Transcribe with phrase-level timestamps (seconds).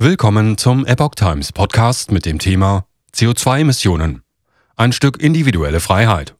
[0.00, 4.22] Willkommen zum Epoch Times Podcast mit dem Thema CO2-Emissionen.
[4.76, 6.36] Ein Stück individuelle Freiheit.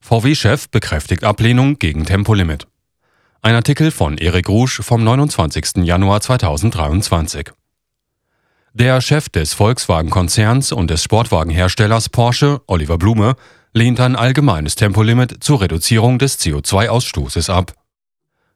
[0.00, 2.66] VW-Chef bekräftigt Ablehnung gegen Tempolimit.
[3.40, 5.84] Ein Artikel von Eric Rouge vom 29.
[5.84, 7.50] Januar 2023.
[8.74, 13.36] Der Chef des Volkswagen-Konzerns und des Sportwagenherstellers Porsche, Oliver Blume,
[13.72, 17.72] lehnt ein allgemeines Tempolimit zur Reduzierung des CO2-Ausstoßes ab.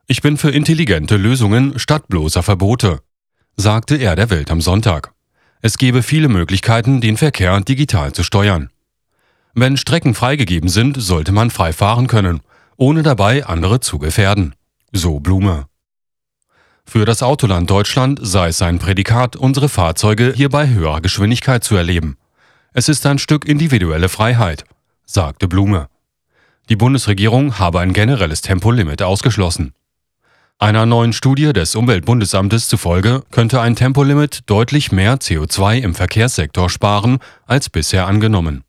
[0.06, 3.00] Ich bin für intelligente Lösungen statt bloßer Verbote,
[3.56, 5.12] sagte er der Welt am Sonntag.
[5.60, 8.70] Es gebe viele Möglichkeiten, den Verkehr digital zu steuern.
[9.54, 12.40] Wenn Strecken freigegeben sind, sollte man frei fahren können,
[12.76, 14.54] ohne dabei andere zu gefährden.
[14.92, 15.66] So Blume.
[16.84, 21.76] Für das Autoland Deutschland sei es ein Prädikat, unsere Fahrzeuge hier bei höherer Geschwindigkeit zu
[21.76, 22.16] erleben.
[22.72, 24.64] Es ist ein Stück individuelle Freiheit,
[25.04, 25.88] sagte Blume.
[26.68, 29.74] Die Bundesregierung habe ein generelles Tempolimit ausgeschlossen.
[30.62, 37.18] Einer neuen Studie des Umweltbundesamtes zufolge könnte ein Tempolimit deutlich mehr CO2 im Verkehrssektor sparen
[37.48, 38.62] als bisher angenommen.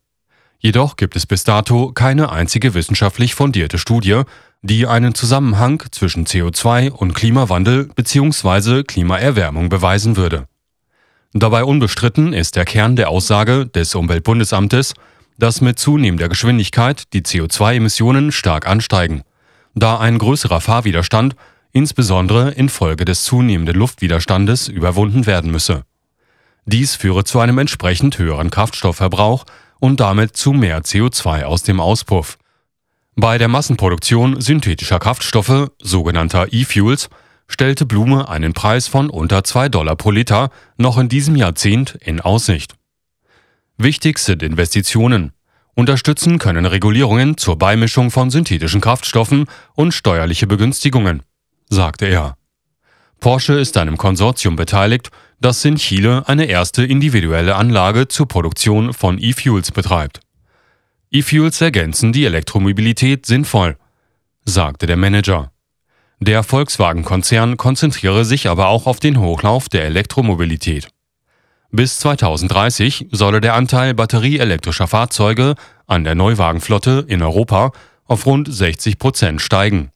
[0.58, 4.22] Jedoch gibt es bis dato keine einzige wissenschaftlich fundierte Studie,
[4.60, 8.82] die einen Zusammenhang zwischen CO2 und Klimawandel bzw.
[8.82, 10.48] Klimaerwärmung beweisen würde.
[11.32, 14.94] Dabei unbestritten ist der Kern der Aussage des Umweltbundesamtes,
[15.38, 19.22] dass mit zunehmender Geschwindigkeit die CO2-Emissionen stark ansteigen,
[19.76, 21.36] da ein größerer Fahrwiderstand
[21.74, 25.84] insbesondere infolge des zunehmenden Luftwiderstandes überwunden werden müsse.
[26.64, 29.44] Dies führe zu einem entsprechend höheren Kraftstoffverbrauch
[29.80, 32.38] und damit zu mehr CO2 aus dem Auspuff.
[33.16, 37.10] Bei der Massenproduktion synthetischer Kraftstoffe, sogenannter E-Fuels,
[37.48, 42.20] stellte Blume einen Preis von unter 2 Dollar pro Liter noch in diesem Jahrzehnt in
[42.20, 42.76] Aussicht.
[43.76, 45.32] Wichtig sind Investitionen.
[45.74, 51.22] Unterstützen können Regulierungen zur Beimischung von synthetischen Kraftstoffen und steuerliche Begünstigungen
[51.68, 52.36] sagte er.
[53.20, 59.18] Porsche ist einem Konsortium beteiligt, das in Chile eine erste individuelle Anlage zur Produktion von
[59.18, 60.20] E-Fuels betreibt.
[61.10, 63.76] E-Fuels ergänzen die Elektromobilität sinnvoll,
[64.44, 65.52] sagte der Manager.
[66.20, 70.88] Der Volkswagen-Konzern konzentriere sich aber auch auf den Hochlauf der Elektromobilität.
[71.70, 75.54] Bis 2030 solle der Anteil batterieelektrischer Fahrzeuge
[75.86, 77.72] an der Neuwagenflotte in Europa
[78.06, 79.90] auf rund 60 Prozent steigen.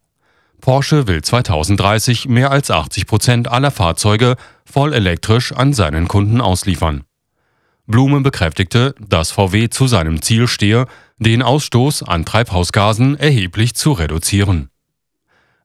[0.60, 7.04] Porsche will 2030 mehr als 80 Prozent aller Fahrzeuge voll elektrisch an seinen Kunden ausliefern.
[7.86, 10.86] Blume bekräftigte, dass VW zu seinem Ziel stehe,
[11.18, 14.68] den Ausstoß an Treibhausgasen erheblich zu reduzieren.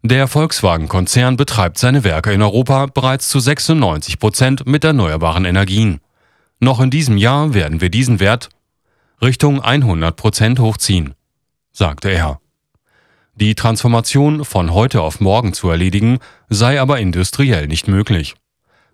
[0.04, 6.00] Der Volkswagen-Konzern betreibt seine Werke in Europa bereits zu 96 Prozent mit erneuerbaren Energien.
[6.60, 8.50] Noch in diesem Jahr werden wir diesen Wert
[9.22, 11.14] Richtung 100 Prozent hochziehen,
[11.72, 12.43] sagte er.
[13.36, 18.36] Die Transformation von heute auf morgen zu erledigen, sei aber industriell nicht möglich.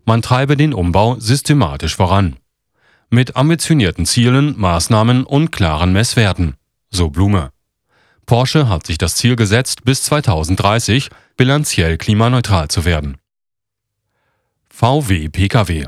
[0.05, 2.37] Man treibe den Umbau systematisch voran.
[3.09, 6.55] Mit ambitionierten Zielen, Maßnahmen und klaren Messwerten,
[6.89, 7.49] so Blume.
[8.25, 13.17] Porsche hat sich das Ziel gesetzt, bis 2030 bilanziell klimaneutral zu werden.
[14.69, 15.87] VW Pkw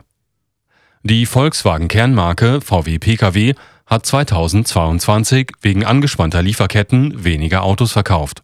[1.03, 3.53] Die Volkswagen-Kernmarke VW Pkw
[3.91, 8.41] hat 2022 wegen angespannter Lieferketten weniger Autos verkauft.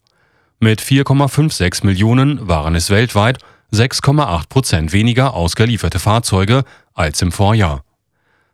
[0.59, 3.37] Mit 4,56 Millionen waren es weltweit
[3.71, 7.85] 6,8 Prozent weniger ausgelieferte Fahrzeuge als im Vorjahr.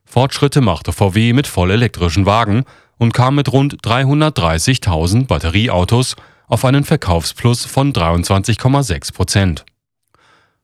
[0.06, 2.64] Fortschritte machte VW mit vollelektrischen Wagen
[3.00, 6.16] und kam mit rund 330.000 Batterieautos
[6.48, 9.66] auf einen Verkaufsplus von 23,6 Prozent.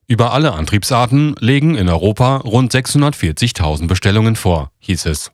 [0.06, 5.32] Über alle Antriebsarten legen in Europa rund 640.000 Bestellungen vor, hieß es.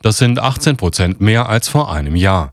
[0.00, 2.52] Das sind 18 Prozent mehr als vor einem Jahr.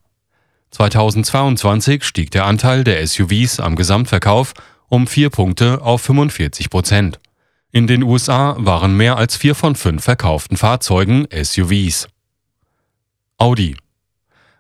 [0.72, 4.54] 2022 stieg der Anteil der SUVs am Gesamtverkauf
[4.88, 7.20] um vier Punkte auf 45 Prozent.
[7.72, 12.08] In den USA waren mehr als vier von fünf verkauften Fahrzeugen SUVs.
[13.38, 13.76] Audi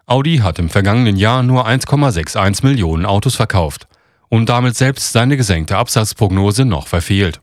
[0.05, 3.87] Audi hat im vergangenen Jahr nur 1,61 Millionen Autos verkauft
[4.29, 7.41] und damit selbst seine gesenkte Absatzprognose noch verfehlt.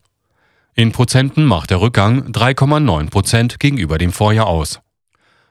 [0.73, 4.79] In Prozenten macht der Rückgang 3,9 Prozent gegenüber dem Vorjahr aus.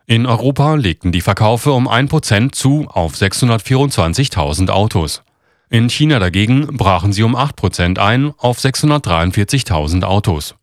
[0.07, 5.23] In Europa legten die Verkaufe um 1% zu auf 624.000 Autos.
[5.71, 10.57] In China dagegen brachen sie um 8% ein auf 643.000 Autos.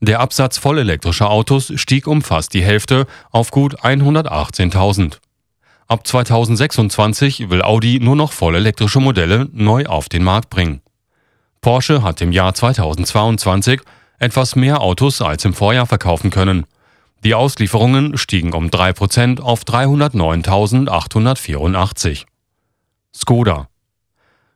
[0.00, 5.18] Der Absatz vollelektrischer Autos stieg um fast die Hälfte auf gut 118.000.
[5.86, 10.80] Ab 2026 will Audi nur noch vollelektrische Modelle neu auf den Markt bringen.
[11.60, 13.80] Porsche hat im Jahr 2022
[14.18, 16.66] etwas mehr Autos als im Vorjahr verkaufen können–
[17.24, 22.26] die Auslieferungen stiegen um 3% auf 309.884.
[23.14, 23.68] Skoda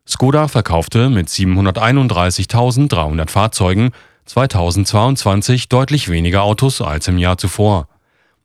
[0.09, 3.91] Skoda verkaufte mit 731.300 Fahrzeugen
[4.27, 7.89] 2022 deutlich weniger Autos als im Jahr zuvor.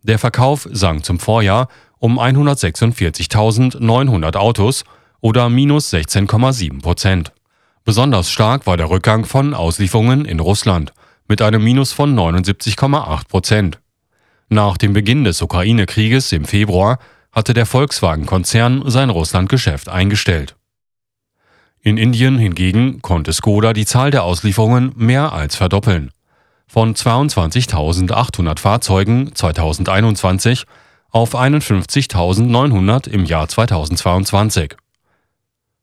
[0.03, 1.67] Der Verkauf sank zum Vorjahr
[1.99, 4.83] um 146.900 Autos
[5.19, 7.33] oder minus 16,7 Prozent.
[7.83, 10.93] Besonders stark war der Rückgang von Auslieferungen in Russland
[11.27, 13.80] mit einem Minus von 79,8 Prozent.
[14.53, 16.99] Nach dem Beginn des Ukraine-Krieges im Februar
[17.31, 20.57] hatte der Volkswagen-Konzern sein Russlandgeschäft eingestellt.
[21.79, 26.11] In Indien hingegen konnte Skoda die Zahl der Auslieferungen mehr als verdoppeln.
[26.67, 30.65] Von 22.800 Fahrzeugen 2021
[31.11, 34.75] auf 51.900 im Jahr 2022.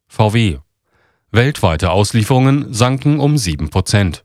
[0.08, 0.58] VW.
[1.30, 4.20] Weltweite Auslieferungen sanken um 7%.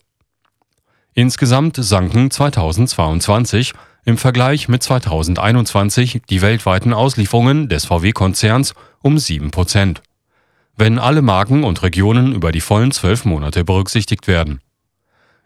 [1.14, 3.74] Insgesamt sanken 2022
[4.06, 9.98] im Vergleich mit 2021 die weltweiten Auslieferungen des VW-Konzerns um 7%,
[10.76, 14.60] wenn alle Marken und Regionen über die vollen zwölf Monate berücksichtigt werden.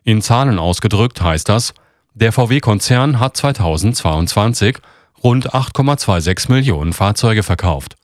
[0.03, 1.73] In Zahlen ausgedrückt heißt das,
[2.13, 4.77] der VW-Konzern hat 2022
[5.23, 7.95] rund 8,26 Millionen Fahrzeuge verkauft.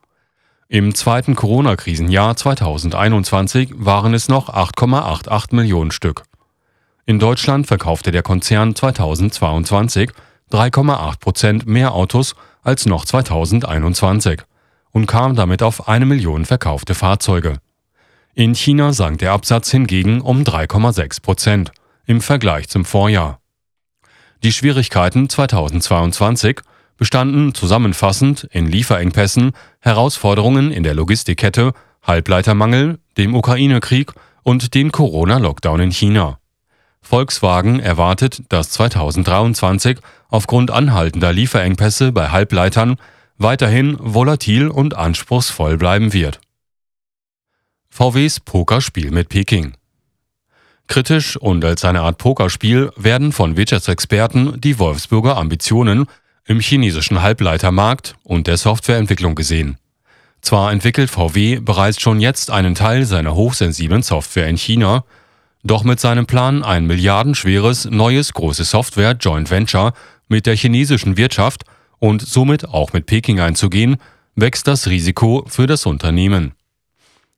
[0.67, 6.23] Im zweiten Corona-Krisenjahr 2021 waren es noch 8,88 Millionen Stück.
[7.05, 10.11] In Deutschland verkaufte der Konzern 2022
[10.53, 14.41] 3,8 Prozent mehr Autos als noch 2021
[14.91, 17.57] und kam damit auf eine Million verkaufte Fahrzeuge.
[18.35, 21.71] In China sank der Absatz hingegen um 3,6 Prozent
[22.05, 23.39] im Vergleich zum Vorjahr.
[24.43, 26.61] Die Schwierigkeiten 2022
[26.97, 31.73] bestanden zusammenfassend in Lieferengpässen, Herausforderungen in der Logistikkette,
[32.03, 34.11] Halbleitermangel, dem Ukraine-Krieg
[34.43, 36.37] und den Corona-Lockdown in China.
[37.03, 42.95] Volkswagen erwartet, dass 2023 aufgrund anhaltender Lieferengpässe bei Halbleitern
[43.37, 46.39] weiterhin volatil und anspruchsvoll bleiben wird.
[47.89, 49.73] VWs Pokerspiel mit Peking
[50.87, 56.07] Kritisch und als eine Art Pokerspiel werden von Wirtschaftsexperten die Wolfsburger Ambitionen
[56.45, 59.77] im chinesischen Halbleitermarkt und der Softwareentwicklung gesehen.
[60.41, 65.05] Zwar entwickelt VW bereits schon jetzt einen Teil seiner hochsensiblen Software in China,
[65.63, 69.93] doch mit seinem Plan, ein milliardenschweres neues großes Software Joint Venture
[70.27, 71.63] mit der chinesischen Wirtschaft
[71.99, 73.97] und somit auch mit Peking einzugehen,
[74.35, 76.53] wächst das Risiko für das Unternehmen.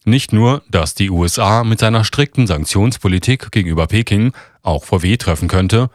[0.04, 4.32] Nicht nur, dass die USA mit seiner strikten Sanktionspolitik gegenüber Peking
[4.62, 5.90] auch VW treffen könnte,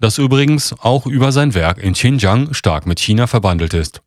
[0.00, 4.02] das übrigens auch über sein Werk in Xinjiang stark mit China verbandelt ist.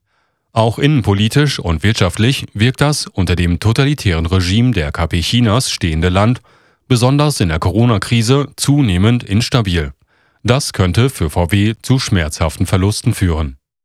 [0.51, 6.41] Auch innenpolitisch und wirtschaftlich wirkt das unter dem totalitären Regime der KP Chinas stehende Land
[6.87, 9.93] besonders in der Corona-Krise zunehmend instabil.
[10.43, 13.56] Das könnte für VW zu schmerzhaften Verlusten führen